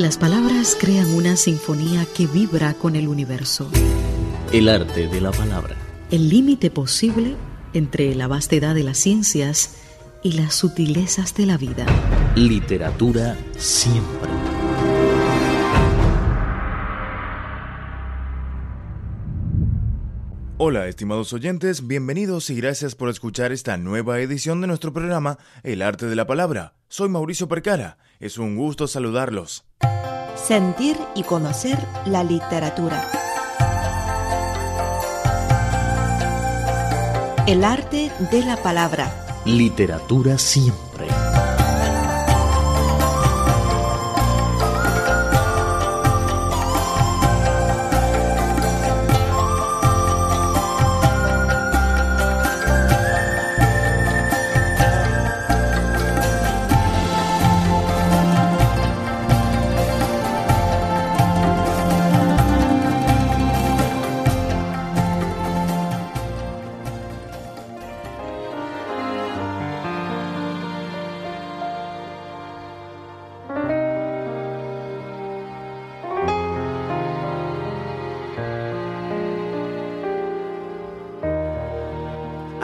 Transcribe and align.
Las 0.00 0.16
palabras 0.16 0.78
crean 0.80 1.12
una 1.12 1.36
sinfonía 1.36 2.06
que 2.16 2.26
vibra 2.26 2.72
con 2.72 2.96
el 2.96 3.06
universo. 3.06 3.70
El 4.50 4.70
arte 4.70 5.08
de 5.08 5.20
la 5.20 5.30
palabra. 5.30 5.76
El 6.10 6.30
límite 6.30 6.70
posible 6.70 7.36
entre 7.74 8.14
la 8.14 8.26
vastedad 8.26 8.74
de 8.74 8.82
las 8.82 8.96
ciencias 8.96 9.76
y 10.22 10.32
las 10.32 10.54
sutilezas 10.54 11.34
de 11.34 11.44
la 11.44 11.58
vida. 11.58 11.84
Literatura 12.34 13.36
siempre. 13.58 14.30
Hola, 20.56 20.88
estimados 20.88 21.34
oyentes, 21.34 21.86
bienvenidos 21.86 22.48
y 22.48 22.54
gracias 22.54 22.94
por 22.94 23.10
escuchar 23.10 23.52
esta 23.52 23.76
nueva 23.76 24.18
edición 24.20 24.62
de 24.62 24.66
nuestro 24.66 24.94
programa 24.94 25.36
El 25.62 25.82
arte 25.82 26.06
de 26.06 26.16
la 26.16 26.26
palabra. 26.26 26.72
Soy 26.88 27.10
Mauricio 27.10 27.48
Percara, 27.48 27.98
es 28.18 28.38
un 28.38 28.56
gusto 28.56 28.86
saludarlos. 28.86 29.69
Sentir 30.46 30.96
y 31.14 31.22
conocer 31.22 31.78
la 32.06 32.24
literatura. 32.24 33.08
El 37.46 37.62
arte 37.62 38.10
de 38.32 38.42
la 38.42 38.56
palabra. 38.56 39.42
Literatura 39.44 40.38
siempre. 40.38 41.09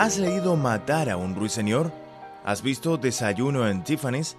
¿Has 0.07 0.19
leído 0.19 0.55
Matar 0.55 1.11
a 1.11 1.17
un 1.17 1.35
ruiseñor? 1.35 1.91
¿Has 2.45 2.63
visto 2.63 2.97
Desayuno 2.97 3.67
en 3.67 3.83
Tiffany's? 3.83 4.37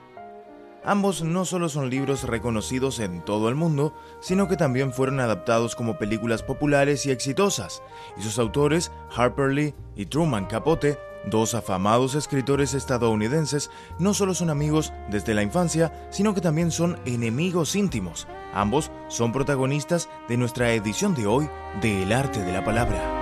Ambos 0.85 1.23
no 1.23 1.43
solo 1.43 1.67
son 1.67 1.89
libros 1.89 2.23
reconocidos 2.23 3.01
en 3.01 3.19
todo 3.19 3.49
el 3.49 3.55
mundo, 3.55 3.93
sino 4.21 4.47
que 4.47 4.55
también 4.55 4.93
fueron 4.93 5.19
adaptados 5.19 5.75
como 5.75 5.97
películas 5.97 6.41
populares 6.41 7.05
y 7.05 7.11
exitosas, 7.11 7.83
y 8.17 8.21
sus 8.21 8.39
autores, 8.39 8.93
Harper 9.13 9.51
Lee 9.51 9.75
y 9.97 10.05
Truman 10.05 10.45
Capote, 10.45 10.97
dos 11.25 11.53
afamados 11.53 12.15
escritores 12.15 12.73
estadounidenses, 12.73 13.69
no 13.99 14.13
solo 14.13 14.35
son 14.35 14.49
amigos 14.49 14.93
desde 15.09 15.33
la 15.33 15.43
infancia, 15.43 16.07
sino 16.11 16.33
que 16.33 16.39
también 16.39 16.71
son 16.71 16.97
enemigos 17.03 17.75
íntimos. 17.75 18.25
Ambos 18.53 18.89
son 19.09 19.33
protagonistas 19.33 20.07
de 20.29 20.37
nuestra 20.37 20.71
edición 20.71 21.13
de 21.13 21.27
hoy 21.27 21.49
de 21.81 22.03
El 22.03 22.13
arte 22.13 22.41
de 22.41 22.53
la 22.53 22.63
palabra. 22.63 23.16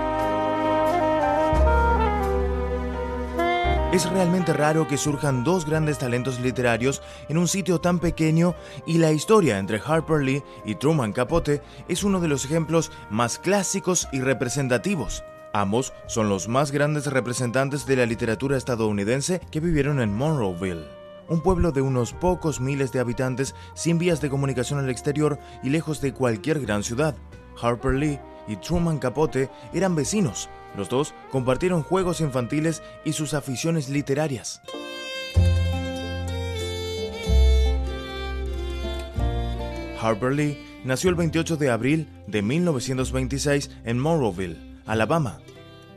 Es 3.96 4.10
realmente 4.10 4.52
raro 4.52 4.86
que 4.86 4.98
surjan 4.98 5.42
dos 5.42 5.64
grandes 5.64 5.96
talentos 5.96 6.38
literarios 6.38 7.00
en 7.30 7.38
un 7.38 7.48
sitio 7.48 7.80
tan 7.80 7.98
pequeño 7.98 8.54
y 8.86 8.98
la 8.98 9.10
historia 9.10 9.58
entre 9.58 9.80
Harper 9.82 10.22
Lee 10.22 10.42
y 10.66 10.74
Truman 10.74 11.14
Capote 11.14 11.62
es 11.88 12.04
uno 12.04 12.20
de 12.20 12.28
los 12.28 12.44
ejemplos 12.44 12.92
más 13.08 13.38
clásicos 13.38 14.06
y 14.12 14.20
representativos. 14.20 15.24
Ambos 15.54 15.94
son 16.08 16.28
los 16.28 16.46
más 16.46 16.72
grandes 16.72 17.06
representantes 17.06 17.86
de 17.86 17.96
la 17.96 18.04
literatura 18.04 18.58
estadounidense 18.58 19.40
que 19.50 19.60
vivieron 19.60 19.98
en 20.02 20.14
Monroeville, 20.14 20.84
un 21.30 21.40
pueblo 21.40 21.72
de 21.72 21.80
unos 21.80 22.12
pocos 22.12 22.60
miles 22.60 22.92
de 22.92 23.00
habitantes 23.00 23.54
sin 23.72 23.96
vías 23.96 24.20
de 24.20 24.28
comunicación 24.28 24.78
al 24.78 24.90
exterior 24.90 25.38
y 25.62 25.70
lejos 25.70 26.02
de 26.02 26.12
cualquier 26.12 26.60
gran 26.60 26.82
ciudad. 26.82 27.16
Harper 27.62 27.94
Lee 27.94 28.20
y 28.46 28.56
Truman 28.56 28.98
Capote 28.98 29.48
eran 29.72 29.94
vecinos, 29.94 30.50
los 30.76 30.88
dos 30.88 31.14
compartieron 31.30 31.82
juegos 31.82 32.20
infantiles 32.20 32.82
y 33.04 33.12
sus 33.12 33.34
aficiones 33.34 33.88
literarias. 33.88 34.60
Harper 40.00 40.32
Lee 40.32 40.58
nació 40.84 41.10
el 41.10 41.16
28 41.16 41.56
de 41.56 41.70
abril 41.70 42.08
de 42.26 42.42
1926 42.42 43.70
en 43.84 43.98
Monroeville, 43.98 44.56
Alabama. 44.86 45.40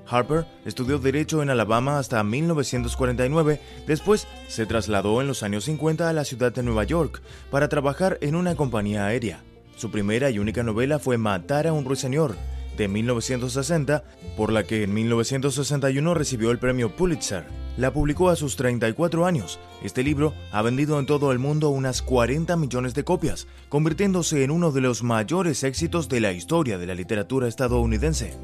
Harper 0.07 0.47
estudió 0.65 0.97
Derecho 0.97 1.43
en 1.43 1.51
Alabama 1.51 1.99
hasta 1.99 2.23
1949, 2.23 3.61
después 3.85 4.27
se 4.47 4.65
trasladó 4.65 5.21
en 5.21 5.27
los 5.27 5.43
años 5.43 5.65
50 5.65 6.09
a 6.09 6.13
la 6.13 6.25
ciudad 6.25 6.51
de 6.51 6.63
Nueva 6.63 6.83
York 6.83 7.21
para 7.51 7.69
trabajar 7.69 8.17
en 8.21 8.33
una 8.33 8.55
compañía 8.55 9.05
aérea. 9.05 9.43
Su 9.75 9.91
primera 9.91 10.31
y 10.31 10.39
única 10.39 10.63
novela 10.63 10.97
fue 10.97 11.17
Matar 11.17 11.67
a 11.67 11.73
un 11.73 11.85
ruiseñor, 11.85 12.35
de 12.79 12.87
1960, 12.87 14.03
por 14.37 14.51
la 14.51 14.63
que 14.63 14.83
en 14.83 14.93
1961 14.93 16.13
recibió 16.13 16.49
el 16.49 16.59
premio 16.59 16.95
Pulitzer. 16.95 17.45
La 17.77 17.93
publicó 17.93 18.29
a 18.29 18.35
sus 18.35 18.55
34 18.55 19.25
años. 19.25 19.59
Este 19.83 20.01
libro 20.01 20.33
ha 20.51 20.61
vendido 20.61 20.97
en 20.97 21.05
todo 21.05 21.31
el 21.31 21.39
mundo 21.39 21.69
unas 21.69 22.01
40 22.01 22.55
millones 22.55 22.93
de 22.95 23.03
copias, 23.03 23.47
convirtiéndose 23.67 24.43
en 24.43 24.51
uno 24.51 24.71
de 24.71 24.81
los 24.81 25.03
mayores 25.03 25.63
éxitos 25.63 26.09
de 26.09 26.21
la 26.21 26.31
historia 26.31 26.77
de 26.77 26.87
la 26.87 26.95
literatura 26.95 27.47
estadounidense. 27.47 28.37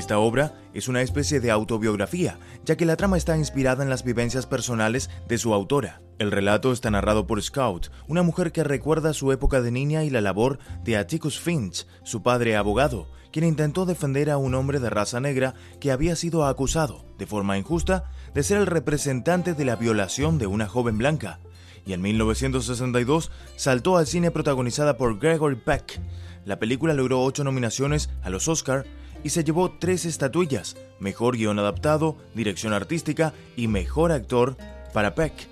Esta 0.00 0.18
obra 0.18 0.54
es 0.72 0.88
una 0.88 1.02
especie 1.02 1.40
de 1.40 1.50
autobiografía, 1.50 2.38
ya 2.64 2.74
que 2.74 2.86
la 2.86 2.96
trama 2.96 3.18
está 3.18 3.36
inspirada 3.36 3.84
en 3.84 3.90
las 3.90 4.02
vivencias 4.02 4.46
personales 4.46 5.10
de 5.28 5.36
su 5.36 5.52
autora. 5.52 6.00
El 6.18 6.30
relato 6.30 6.72
está 6.72 6.90
narrado 6.90 7.26
por 7.26 7.42
Scout, 7.42 7.90
una 8.08 8.22
mujer 8.22 8.50
que 8.50 8.64
recuerda 8.64 9.12
su 9.12 9.30
época 9.30 9.60
de 9.60 9.70
niña 9.70 10.02
y 10.02 10.08
la 10.08 10.22
labor 10.22 10.58
de 10.84 10.96
Atticus 10.96 11.38
Finch, 11.38 11.86
su 12.02 12.22
padre 12.22 12.56
abogado, 12.56 13.08
quien 13.30 13.44
intentó 13.44 13.84
defender 13.84 14.30
a 14.30 14.38
un 14.38 14.54
hombre 14.54 14.80
de 14.80 14.88
raza 14.88 15.20
negra 15.20 15.52
que 15.80 15.92
había 15.92 16.16
sido 16.16 16.46
acusado, 16.46 17.04
de 17.18 17.26
forma 17.26 17.58
injusta, 17.58 18.10
de 18.32 18.42
ser 18.42 18.56
el 18.56 18.66
representante 18.66 19.52
de 19.52 19.66
la 19.66 19.76
violación 19.76 20.38
de 20.38 20.46
una 20.46 20.66
joven 20.66 20.96
blanca. 20.96 21.40
Y 21.84 21.92
en 21.92 22.00
1962 22.00 23.30
saltó 23.56 23.98
al 23.98 24.06
cine 24.06 24.30
protagonizada 24.30 24.96
por 24.96 25.18
Gregory 25.18 25.56
Peck. 25.56 26.00
La 26.46 26.58
película 26.58 26.94
logró 26.94 27.22
ocho 27.22 27.44
nominaciones 27.44 28.08
a 28.22 28.30
los 28.30 28.48
Oscar 28.48 28.86
y 29.22 29.30
se 29.30 29.44
llevó 29.44 29.70
tres 29.78 30.04
estatuillas, 30.04 30.76
Mejor 30.98 31.36
Guión 31.36 31.58
Adaptado, 31.58 32.16
Dirección 32.34 32.72
Artística 32.72 33.32
y 33.56 33.68
Mejor 33.68 34.12
Actor 34.12 34.56
para 34.92 35.14
Peck. 35.14 35.48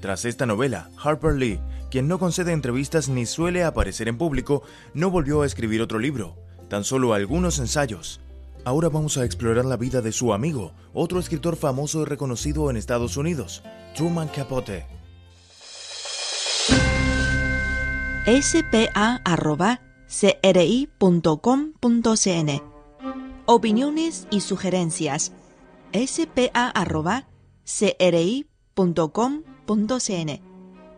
Tras 0.00 0.24
esta 0.24 0.46
novela, 0.46 0.90
Harper 1.02 1.34
Lee, 1.34 1.60
quien 1.90 2.08
no 2.08 2.18
concede 2.18 2.52
entrevistas 2.52 3.08
ni 3.08 3.26
suele 3.26 3.64
aparecer 3.64 4.08
en 4.08 4.18
público, 4.18 4.62
no 4.94 5.10
volvió 5.10 5.42
a 5.42 5.46
escribir 5.46 5.82
otro 5.82 5.98
libro, 5.98 6.36
tan 6.68 6.84
solo 6.84 7.14
algunos 7.14 7.58
ensayos. 7.58 8.20
Ahora 8.64 8.88
vamos 8.88 9.18
a 9.18 9.24
explorar 9.24 9.64
la 9.64 9.76
vida 9.76 10.00
de 10.00 10.12
su 10.12 10.32
amigo, 10.32 10.72
otro 10.92 11.18
escritor 11.18 11.56
famoso 11.56 12.02
y 12.02 12.04
reconocido 12.04 12.70
en 12.70 12.76
Estados 12.76 13.16
Unidos, 13.16 13.62
Truman 13.94 14.28
Capote. 14.28 14.86
spa.cri.com.cn 18.24 18.72
Opiniones 23.54 24.26
y 24.30 24.40
sugerencias 24.40 25.32
spa.cri.com.cn 25.92 26.52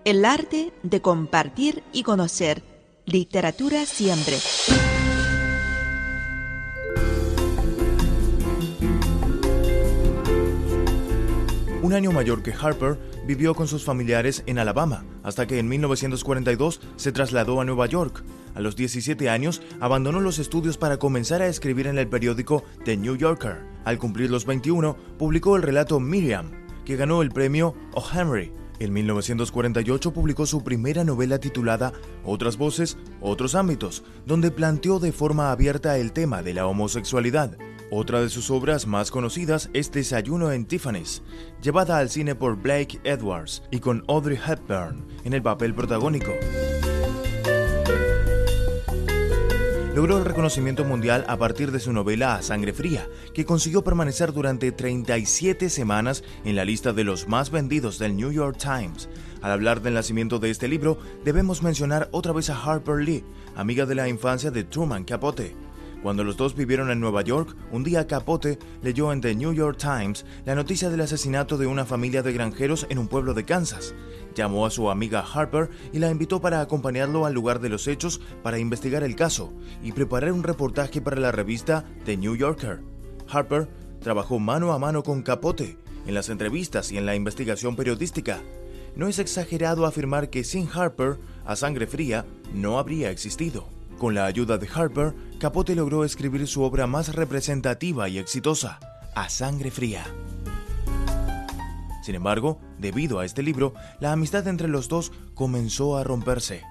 el 0.05 0.25
arte 0.25 0.73
de 0.85 1.01
compartir 1.03 1.83
y 1.93 2.05
conocer. 2.05 2.63
Literatura 3.07 3.87
siempre. 3.87 4.37
Un 11.83 11.93
año 11.93 12.13
mayor 12.13 12.45
que 12.45 12.53
Harper, 12.53 13.01
vivió 13.27 13.57
con 13.57 13.67
sus 13.67 13.85
familiares 13.85 14.45
en 14.47 14.61
Alabama, 14.61 15.05
hasta 15.25 15.49
que 15.49 15.59
en 15.59 15.69
1942 15.69 16.81
se 16.95 17.11
trasladó 17.11 17.61
a 17.61 17.65
Nueva 17.65 17.87
York. 17.87 18.23
A 18.55 18.61
los 18.61 18.77
17 18.77 19.29
años, 19.29 19.63
abandonó 19.81 20.21
los 20.21 20.39
estudios 20.39 20.79
para 20.79 20.99
comenzar 20.99 21.43
a 21.43 21.49
escribir 21.49 21.87
en 21.87 21.99
el 21.99 22.09
periódico 22.09 22.65
The 22.85 22.97
New 22.97 23.17
Yorker. 23.17 23.59
Al 23.85 23.99
cumplir 23.99 24.31
los 24.31 24.47
21, 24.47 24.97
publicó 25.19 25.57
el 25.57 25.63
relato 25.63 26.01
Miriam, 26.01 26.53
que 26.85 26.97
ganó 26.97 27.23
el 27.23 27.31
premio 27.31 27.75
O. 27.95 28.05
Henry 28.13 28.53
En 28.79 28.93
1948 28.93 30.13
publicó 30.13 30.47
su 30.47 30.63
primera 30.63 31.05
novela 31.05 31.39
titulada 31.39 31.93
Otras 32.25 32.57
voces, 32.57 32.97
otros 33.21 33.55
ámbitos, 33.55 34.05
donde 34.27 34.51
planteó 34.51 34.99
de 34.99 35.13
forma 35.13 35.51
abierta 35.51 35.99
el 35.99 36.13
tema 36.13 36.43
de 36.43 36.55
la 36.55 36.67
homosexualidad. 36.67 37.57
Otra 37.91 38.21
de 38.21 38.29
sus 38.29 38.51
obras 38.51 38.87
más 38.87 39.11
conocidas 39.11 39.71
es 39.73 39.93
Desayuno 39.93 40.51
en 40.53 40.65
Tiffany's, 40.65 41.23
llevada 41.63 41.99
al 41.99 42.11
cine 42.11 42.35
por 42.35 42.57
Blake 42.57 43.01
Edwards 43.05 43.63
y 43.71 43.79
con 43.79 44.05
Audrey 44.09 44.39
Hepburn 44.39 45.07
en 45.25 45.33
el 45.33 45.43
papel 45.43 45.75
protagónico. 45.75 46.33
Logró 49.95 50.19
el 50.19 50.25
reconocimiento 50.25 50.85
mundial 50.85 51.25
a 51.29 51.37
partir 51.37 51.71
de 51.71 51.79
su 51.79 51.93
novela 51.93 52.35
A 52.35 52.43
Sangre 52.43 52.73
Fría, 52.73 53.09
que 53.33 53.45
consiguió 53.45 53.85
permanecer 53.85 54.33
durante 54.33 54.73
37 54.73 55.71
semanas 55.71 56.25
en 56.45 56.57
la 56.57 56.65
lista 56.65 56.93
de 56.93 57.05
los 57.05 57.29
más 57.29 57.51
vendidos 57.51 58.01
del 58.01 58.17
New 58.17 58.33
York 58.33 58.59
Times. 58.59 59.09
Al 59.41 59.53
hablar 59.53 59.83
del 59.83 59.95
nacimiento 59.95 60.41
de 60.41 60.51
este 60.51 60.67
libro, 60.67 60.99
debemos 61.25 61.63
mencionar 61.63 62.09
otra 62.11 62.33
vez 62.33 62.51
a 62.51 62.61
Harper 62.61 63.05
Lee, 63.05 63.25
amiga 63.55 63.87
de 63.87 63.95
la 63.95 64.09
infancia 64.09 64.51
de 64.51 64.65
Truman 64.65 65.05
Capote. 65.05 65.55
Cuando 66.05 66.23
los 66.23 66.37
dos 66.37 66.55
vivieron 66.55 66.91
en 66.91 67.01
Nueva 67.01 67.23
York, 67.23 67.57
un 67.73 67.83
día 67.83 68.07
Capote 68.07 68.59
leyó 68.83 69.11
en 69.11 69.23
The 69.23 69.35
New 69.35 69.55
York 69.55 69.79
Times 69.79 70.27
la 70.45 70.55
noticia 70.55 70.91
del 70.91 71.01
asesinato 71.01 71.57
de 71.57 71.67
una 71.67 71.87
familia 71.87 72.23
de 72.23 72.35
granjeros 72.35 72.87
en 72.91 72.99
un 72.99 73.09
pueblo 73.09 73.33
de 73.33 73.47
Kansas. 73.47 73.95
Llamó 74.35 74.67
a 74.67 74.71
su 74.71 74.91
amiga 74.91 75.25
Harper 75.25 75.71
y 75.95 76.01
la 76.01 76.11
invitó 76.11 76.43
para 76.43 76.61
acompañarlo 76.61 77.25
al 77.25 77.33
lugar 77.33 77.59
de 77.59 77.71
los 77.71 77.89
hechos 77.89 78.21
para 78.43 78.59
investigar 78.59 79.03
el 79.03 79.17
caso 79.17 79.55
y 79.83 79.93
preparar 79.93 80.33
un 80.33 80.43
reportaje 80.43 81.01
para 81.01 81.19
la 81.19 81.33
revista 81.33 81.87
The 82.05 82.19
New 82.19 82.37
Yorker. 82.37 82.83
Harper 83.27 83.71
trabajó 84.01 84.39
mano 84.39 84.75
a 84.75 84.79
mano 84.79 85.03
con 85.03 85.23
Capote 85.23 85.79
en 86.07 86.13
las 86.13 86.29
entrevistas 86.29 86.93
y 86.93 86.99
en 86.99 87.07
la 87.07 87.17
investigación 87.17 87.77
periodística. 87.77 88.43
No 88.95 89.09
es 89.09 89.19
exagerado 89.19 89.87
afirmar 89.87 90.29
que 90.29 90.45
sin 90.45 90.69
Harper, 90.69 91.17
a 91.47 91.57
sangre 91.57 91.87
fría 91.87 92.27
no 92.53 92.79
habría 92.79 93.11
existido. 93.11 93.73
Con 93.99 94.15
la 94.15 94.27
ayuda 94.27 94.59
de 94.59 94.69
Harper, 94.75 95.15
Capote 95.45 95.75
logró 95.75 96.07
escribir 96.07 96.47
su 96.47 96.63
obra 96.63 96.87
más 96.87 97.15
representativa 97.15 98.09
y 98.09 98.17
exitosa, 98.17 98.81
A 99.15 99.29
Sangre 99.29 99.71
Fría. 99.71 100.03
Sin 102.03 102.15
embargo, 102.15 102.63
debido 102.79 103.19
a 103.19 103.27
este 103.27 103.43
libro, 103.43 103.75
la 104.01 104.13
amistad 104.13 104.49
entre 104.49 104.69
los 104.69 104.89
dos 104.89 105.13
comenzó 105.35 105.99
a 105.99 106.03
romperse. 106.03 106.63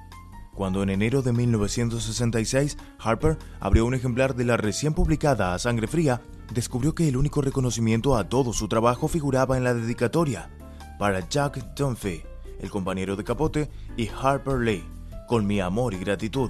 Cuando 0.55 0.81
en 0.81 0.89
enero 0.89 1.21
de 1.21 1.33
1966 1.33 2.75
Harper 2.97 3.37
abrió 3.59 3.85
un 3.85 3.93
ejemplar 3.93 4.33
de 4.33 4.45
la 4.45 4.57
recién 4.57 4.95
publicada 4.95 5.53
A 5.53 5.59
Sangre 5.59 5.85
Fría, 5.85 6.23
descubrió 6.51 6.95
que 6.95 7.07
el 7.07 7.15
único 7.15 7.43
reconocimiento 7.43 8.17
a 8.17 8.27
todo 8.27 8.53
su 8.53 8.67
trabajo 8.67 9.07
figuraba 9.07 9.55
en 9.55 9.65
la 9.65 9.75
dedicatoria, 9.75 10.49
para 10.97 11.29
Jack 11.29 11.75
Dunphy, 11.75 12.23
el 12.59 12.71
compañero 12.71 13.15
de 13.15 13.23
Capote, 13.23 13.69
y 13.97 14.07
Harper 14.07 14.61
Lee, 14.61 14.83
con 15.27 15.45
mi 15.45 15.59
amor 15.59 15.93
y 15.93 15.99
gratitud. 15.99 16.49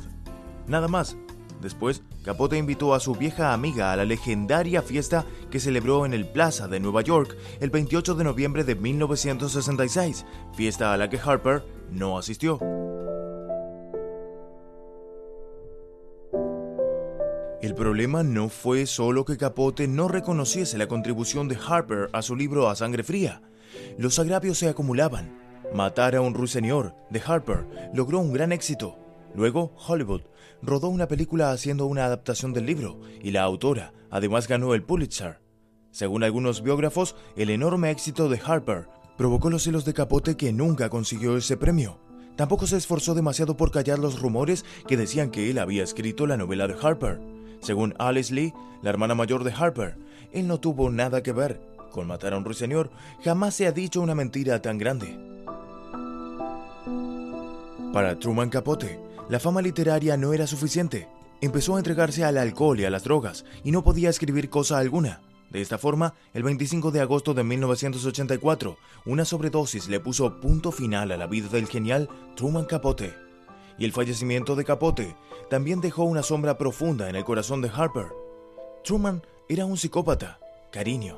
Nada 0.67 0.87
más. 0.87 1.17
Después, 1.61 2.03
Capote 2.23 2.57
invitó 2.57 2.93
a 2.93 3.01
su 3.01 3.15
vieja 3.15 3.53
amiga 3.53 3.91
a 3.91 3.97
la 3.97 4.05
legendaria 4.05 4.81
fiesta 4.81 5.25
que 5.51 5.59
celebró 5.59 6.05
en 6.05 6.13
el 6.13 6.25
Plaza 6.25 6.69
de 6.69 6.79
Nueva 6.79 7.01
York 7.01 7.35
el 7.59 7.69
28 7.69 8.15
de 8.15 8.23
noviembre 8.23 8.63
de 8.63 8.75
1966, 8.75 10.25
fiesta 10.55 10.93
a 10.93 10.97
la 10.97 11.09
que 11.09 11.19
Harper 11.19 11.63
no 11.91 12.17
asistió. 12.17 12.59
El 17.61 17.75
problema 17.75 18.23
no 18.23 18.47
fue 18.47 18.85
solo 18.85 19.25
que 19.25 19.37
Capote 19.37 19.87
no 19.87 20.07
reconociese 20.07 20.77
la 20.77 20.87
contribución 20.87 21.49
de 21.49 21.57
Harper 21.57 22.09
a 22.13 22.21
su 22.21 22.35
libro 22.35 22.69
A 22.69 22.75
Sangre 22.75 23.03
Fría. 23.03 23.41
Los 23.97 24.17
agravios 24.19 24.57
se 24.57 24.69
acumulaban. 24.69 25.39
Matar 25.73 26.15
a 26.15 26.21
un 26.21 26.33
ruiseñor 26.33 26.93
de 27.09 27.21
Harper 27.25 27.65
logró 27.93 28.19
un 28.19 28.31
gran 28.31 28.51
éxito. 28.51 29.02
Luego, 29.35 29.73
Hollywood 29.87 30.21
rodó 30.61 30.89
una 30.89 31.07
película 31.07 31.51
haciendo 31.51 31.85
una 31.85 32.05
adaptación 32.05 32.53
del 32.53 32.65
libro 32.65 32.99
y 33.21 33.31
la 33.31 33.43
autora 33.43 33.93
además 34.09 34.47
ganó 34.47 34.73
el 34.73 34.83
Pulitzer. 34.83 35.39
Según 35.91 36.23
algunos 36.23 36.63
biógrafos, 36.63 37.15
el 37.35 37.49
enorme 37.49 37.91
éxito 37.91 38.29
de 38.29 38.39
Harper 38.43 38.87
provocó 39.17 39.49
los 39.49 39.63
celos 39.63 39.85
de 39.85 39.93
Capote 39.93 40.37
que 40.37 40.53
nunca 40.53 40.89
consiguió 40.89 41.37
ese 41.37 41.57
premio. 41.57 41.99
Tampoco 42.35 42.65
se 42.65 42.77
esforzó 42.77 43.13
demasiado 43.13 43.55
por 43.55 43.71
callar 43.71 43.99
los 43.99 44.19
rumores 44.19 44.65
que 44.87 44.97
decían 44.97 45.29
que 45.29 45.51
él 45.51 45.59
había 45.59 45.83
escrito 45.83 46.25
la 46.25 46.37
novela 46.37 46.67
de 46.67 46.75
Harper. 46.81 47.19
Según 47.61 47.93
Alice 47.99 48.33
Lee, 48.33 48.53
la 48.81 48.89
hermana 48.89 49.13
mayor 49.13 49.43
de 49.43 49.53
Harper, 49.53 49.97
él 50.31 50.47
no 50.47 50.59
tuvo 50.59 50.89
nada 50.89 51.21
que 51.21 51.31
ver 51.31 51.61
con 51.91 52.07
matar 52.07 52.33
a 52.33 52.37
un 52.37 52.45
ruiseñor. 52.45 52.89
Jamás 53.23 53.53
se 53.53 53.67
ha 53.67 53.71
dicho 53.71 54.01
una 54.01 54.15
mentira 54.15 54.61
tan 54.61 54.79
grande. 54.79 55.17
Para 57.93 58.17
Truman 58.17 58.49
Capote, 58.49 58.99
la 59.29 59.39
fama 59.39 59.61
literaria 59.61 60.17
no 60.17 60.33
era 60.33 60.47
suficiente. 60.47 61.07
Empezó 61.41 61.75
a 61.75 61.79
entregarse 61.79 62.23
al 62.23 62.37
alcohol 62.37 62.79
y 62.79 62.85
a 62.85 62.89
las 62.89 63.03
drogas 63.03 63.45
y 63.63 63.71
no 63.71 63.83
podía 63.83 64.09
escribir 64.09 64.49
cosa 64.49 64.77
alguna. 64.77 65.21
De 65.49 65.61
esta 65.61 65.77
forma, 65.77 66.15
el 66.33 66.43
25 66.43 66.91
de 66.91 67.01
agosto 67.01 67.33
de 67.33 67.43
1984, 67.43 68.77
una 69.05 69.23
sobredosis 69.23 69.87
le 69.87 69.99
puso 69.99 70.39
punto 70.41 70.71
final 70.71 71.11
a 71.11 71.17
la 71.17 71.27
vida 71.27 71.47
del 71.47 71.67
genial 71.67 72.09
Truman 72.35 72.65
Capote. 72.65 73.13
Y 73.77 73.85
el 73.85 73.91
fallecimiento 73.91 74.55
de 74.55 74.65
Capote 74.65 75.15
también 75.49 75.79
dejó 75.79 76.03
una 76.03 76.23
sombra 76.23 76.57
profunda 76.57 77.09
en 77.09 77.15
el 77.15 77.23
corazón 77.23 77.61
de 77.61 77.71
Harper. 77.73 78.07
Truman 78.83 79.21
era 79.47 79.65
un 79.65 79.77
psicópata, 79.77 80.39
cariño. 80.71 81.17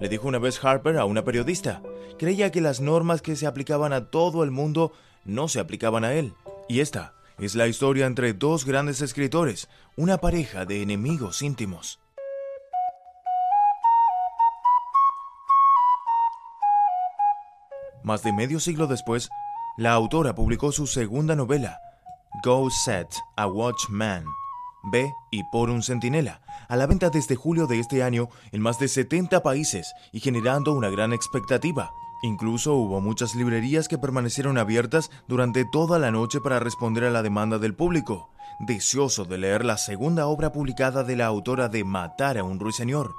Le 0.00 0.08
dijo 0.08 0.26
una 0.26 0.38
vez 0.38 0.62
Harper 0.64 0.98
a 0.98 1.04
una 1.04 1.24
periodista. 1.24 1.82
Creía 2.18 2.50
que 2.50 2.60
las 2.60 2.80
normas 2.80 3.22
que 3.22 3.36
se 3.36 3.46
aplicaban 3.46 3.92
a 3.92 4.10
todo 4.10 4.42
el 4.42 4.50
mundo 4.50 4.92
no 5.24 5.48
se 5.48 5.60
aplicaban 5.60 6.04
a 6.04 6.14
él. 6.14 6.32
Y 6.68 6.80
esta 6.80 7.15
es 7.38 7.54
la 7.54 7.66
historia 7.66 8.06
entre 8.06 8.32
dos 8.32 8.64
grandes 8.64 9.02
escritores, 9.02 9.68
una 9.96 10.18
pareja 10.18 10.64
de 10.64 10.82
enemigos 10.82 11.42
íntimos. 11.42 12.00
Más 18.02 18.22
de 18.22 18.32
medio 18.32 18.60
siglo 18.60 18.86
después, 18.86 19.28
la 19.76 19.92
autora 19.92 20.34
publicó 20.34 20.72
su 20.72 20.86
segunda 20.86 21.34
novela, 21.34 21.80
Go 22.44 22.70
Set 22.70 23.08
a 23.36 23.46
Watchman, 23.46 24.24
Ve 24.92 25.12
y 25.30 25.42
por 25.50 25.68
un 25.68 25.82
centinela, 25.82 26.40
a 26.68 26.76
la 26.76 26.86
venta 26.86 27.10
desde 27.10 27.34
julio 27.34 27.66
de 27.66 27.80
este 27.80 28.02
año 28.02 28.28
en 28.52 28.62
más 28.62 28.78
de 28.78 28.88
70 28.88 29.42
países 29.42 29.92
y 30.12 30.20
generando 30.20 30.72
una 30.72 30.88
gran 30.88 31.12
expectativa. 31.12 31.90
Incluso 32.22 32.74
hubo 32.74 33.00
muchas 33.00 33.34
librerías 33.34 33.88
que 33.88 33.98
permanecieron 33.98 34.58
abiertas 34.58 35.10
durante 35.28 35.64
toda 35.64 35.98
la 35.98 36.10
noche 36.10 36.40
para 36.40 36.58
responder 36.58 37.04
a 37.04 37.10
la 37.10 37.22
demanda 37.22 37.58
del 37.58 37.74
público, 37.74 38.30
deseoso 38.60 39.24
de 39.24 39.38
leer 39.38 39.64
la 39.64 39.76
segunda 39.76 40.26
obra 40.26 40.52
publicada 40.52 41.04
de 41.04 41.16
la 41.16 41.26
autora 41.26 41.68
de 41.68 41.84
Matar 41.84 42.38
a 42.38 42.44
un 42.44 42.58
ruiseñor. 42.58 43.14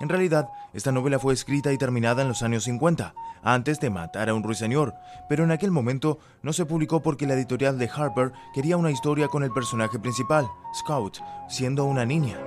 En 0.00 0.08
realidad, 0.08 0.48
esta 0.72 0.92
novela 0.92 1.18
fue 1.18 1.34
escrita 1.34 1.72
y 1.72 1.78
terminada 1.78 2.22
en 2.22 2.28
los 2.28 2.42
años 2.42 2.64
50, 2.64 3.14
antes 3.42 3.80
de 3.80 3.90
Matar 3.90 4.30
a 4.30 4.34
un 4.34 4.42
ruiseñor, 4.42 4.94
pero 5.28 5.44
en 5.44 5.50
aquel 5.50 5.70
momento 5.70 6.18
no 6.42 6.54
se 6.54 6.64
publicó 6.64 7.02
porque 7.02 7.26
la 7.26 7.34
editorial 7.34 7.78
de 7.78 7.90
Harper 7.94 8.32
quería 8.54 8.78
una 8.78 8.90
historia 8.90 9.28
con 9.28 9.42
el 9.42 9.52
personaje 9.52 9.98
principal, 9.98 10.48
Scout, 10.74 11.18
siendo 11.48 11.84
una 11.84 12.06
niña. 12.06 12.38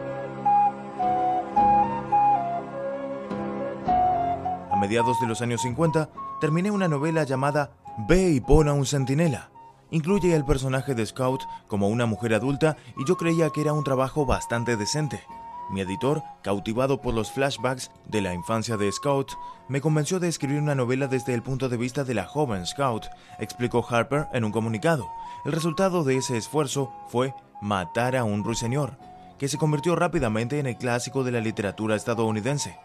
Mediados 4.84 5.22
de 5.22 5.28
los 5.28 5.42
años 5.42 5.62
50, 5.62 6.10
terminé 6.42 6.70
una 6.70 6.90
novela 6.90 7.24
llamada 7.24 7.72
Ve 8.06 8.32
y 8.32 8.42
pon 8.42 8.68
a 8.68 8.74
un 8.74 8.86
centinela. 8.86 9.50
Incluye 9.92 10.36
el 10.36 10.44
personaje 10.44 10.94
de 10.94 11.06
Scout 11.06 11.42
como 11.70 11.88
una 11.88 12.06
mujer 12.06 12.34
adulta 12.34 12.76
y 12.98 13.06
yo 13.06 13.16
creía 13.16 13.50
que 13.50 13.62
era 13.62 13.72
un 13.72 13.86
trabajo 13.86 14.26
bastante 14.26 14.76
decente. 14.76 15.24
Mi 15.72 15.80
editor, 15.80 16.22
cautivado 16.42 17.00
por 17.00 17.14
los 17.14 17.32
flashbacks 17.32 17.92
de 18.10 18.20
la 18.20 18.34
infancia 18.34 18.76
de 18.76 18.92
Scout, 18.92 19.32
me 19.70 19.80
convenció 19.80 20.20
de 20.20 20.28
escribir 20.28 20.62
una 20.62 20.76
novela 20.76 21.08
desde 21.08 21.34
el 21.34 21.44
punto 21.44 21.70
de 21.70 21.78
vista 21.78 22.04
de 22.04 22.16
la 22.16 22.26
joven 22.26 22.66
Scout, 22.66 23.06
explicó 23.40 23.86
Harper 23.90 24.28
en 24.34 24.44
un 24.44 24.52
comunicado. 24.52 25.10
El 25.46 25.54
resultado 25.54 26.04
de 26.04 26.18
ese 26.18 26.36
esfuerzo 26.36 26.92
fue 27.08 27.34
Matar 27.62 28.18
a 28.18 28.26
un 28.26 28.44
ruiseñor, 28.44 28.98
que 29.40 29.48
se 29.48 29.58
convirtió 29.58 29.96
rápidamente 29.96 30.60
en 30.60 30.68
el 30.68 30.76
clásico 30.76 31.24
de 31.24 31.32
la 31.32 31.40
literatura 31.40 31.96
estadounidense. 31.96 32.78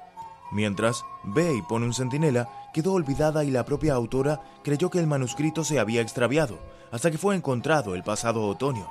Mientras, 0.50 1.04
Ve 1.24 1.54
y 1.54 1.62
pone 1.62 1.86
un 1.86 1.94
centinela 1.94 2.48
quedó 2.72 2.92
olvidada 2.92 3.44
y 3.44 3.50
la 3.50 3.64
propia 3.64 3.94
autora 3.94 4.40
creyó 4.62 4.90
que 4.90 4.98
el 4.98 5.06
manuscrito 5.06 5.64
se 5.64 5.78
había 5.78 6.00
extraviado, 6.00 6.58
hasta 6.92 7.10
que 7.10 7.18
fue 7.18 7.34
encontrado 7.34 7.94
el 7.94 8.02
pasado 8.02 8.46
otoño. 8.46 8.88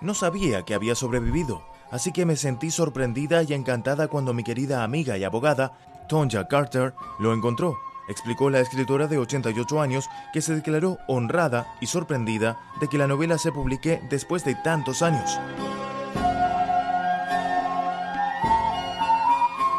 No 0.00 0.14
sabía 0.14 0.62
que 0.62 0.74
había 0.74 0.94
sobrevivido, 0.94 1.62
así 1.90 2.12
que 2.12 2.26
me 2.26 2.36
sentí 2.36 2.70
sorprendida 2.70 3.42
y 3.42 3.54
encantada 3.54 4.08
cuando 4.08 4.34
mi 4.34 4.44
querida 4.44 4.82
amiga 4.84 5.16
y 5.16 5.24
abogada, 5.24 5.78
Tonja 6.08 6.46
Carter, 6.48 6.94
lo 7.18 7.32
encontró, 7.32 7.76
explicó 8.08 8.50
la 8.50 8.60
escritora 8.60 9.06
de 9.06 9.18
88 9.18 9.80
años 9.80 10.08
que 10.32 10.42
se 10.42 10.54
declaró 10.54 10.98
honrada 11.08 11.66
y 11.80 11.86
sorprendida 11.86 12.58
de 12.80 12.88
que 12.88 12.98
la 12.98 13.06
novela 13.06 13.38
se 13.38 13.52
publique 13.52 14.00
después 14.10 14.44
de 14.44 14.54
tantos 14.54 15.02
años. 15.02 15.38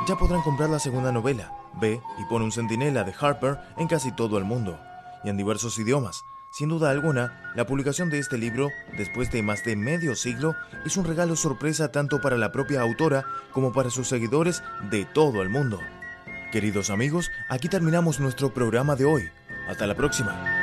Ya 0.07 0.15
podrán 0.15 0.41
comprar 0.41 0.69
la 0.69 0.79
segunda 0.79 1.11
novela, 1.11 1.51
Ve 1.79 2.01
y 2.17 2.25
pone 2.25 2.45
un 2.45 2.51
centinela 2.51 3.03
de 3.03 3.13
Harper 3.19 3.59
en 3.77 3.87
casi 3.87 4.11
todo 4.11 4.37
el 4.37 4.45
mundo. 4.45 4.79
y 5.23 5.29
en 5.29 5.37
diversos 5.37 5.77
idiomas. 5.79 6.23
Sin 6.51 6.69
duda 6.69 6.91
alguna, 6.91 7.51
la 7.55 7.65
publicación 7.65 8.09
de 8.09 8.19
este 8.19 8.37
libro, 8.37 8.69
después 8.97 9.31
de 9.31 9.41
más 9.41 9.63
de 9.65 9.75
medio 9.75 10.15
siglo, 10.15 10.55
es 10.85 10.95
un 10.95 11.05
regalo 11.05 11.35
sorpresa 11.35 11.91
tanto 11.91 12.21
para 12.21 12.37
la 12.37 12.51
propia 12.51 12.81
autora 12.81 13.25
como 13.51 13.73
para 13.73 13.89
sus 13.89 14.07
seguidores 14.07 14.63
de 14.89 15.05
todo 15.05 15.41
el 15.41 15.49
mundo. 15.49 15.79
Queridos 16.51 16.89
amigos, 16.89 17.29
aquí 17.49 17.67
terminamos 17.67 18.19
nuestro 18.19 18.53
programa 18.53 18.95
de 18.95 19.05
hoy. 19.05 19.29
Hasta 19.67 19.87
la 19.87 19.95
próxima. 19.95 20.56